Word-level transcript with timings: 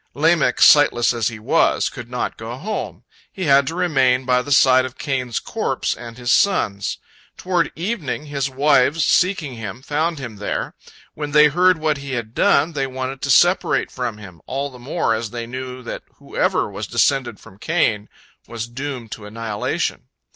Lamech, 0.15 0.59
sightless 0.63 1.13
as 1.13 1.27
he 1.27 1.37
was, 1.37 1.87
could 1.87 2.09
not 2.09 2.35
go 2.35 2.57
home; 2.57 3.03
he 3.31 3.43
had 3.43 3.67
to 3.67 3.75
remain 3.75 4.25
by 4.25 4.41
the 4.41 4.51
side 4.51 4.83
of 4.83 4.97
Cain's 4.97 5.39
corpse 5.39 5.93
and 5.93 6.17
his 6.17 6.31
son's. 6.31 6.97
Toward 7.37 7.71
evening, 7.75 8.25
his 8.25 8.49
wives, 8.49 9.05
seeking 9.05 9.53
him, 9.57 9.83
found 9.83 10.17
him 10.17 10.37
there. 10.37 10.73
When 11.13 11.33
they 11.33 11.49
heard 11.49 11.77
what 11.77 11.97
he 11.99 12.13
had 12.13 12.33
done, 12.33 12.71
they 12.73 12.87
wanted 12.87 13.21
to 13.21 13.29
separate 13.29 13.91
from 13.91 14.17
him, 14.17 14.41
all 14.47 14.71
the 14.71 14.79
more 14.79 15.13
as 15.13 15.29
they 15.29 15.45
knew 15.45 15.83
that 15.83 16.01
whoever 16.15 16.67
was 16.67 16.87
descended 16.87 17.39
from 17.39 17.59
Cain 17.59 18.09
was 18.47 18.67
doomed 18.67 19.11
to 19.11 19.27
annihilation. 19.27 20.07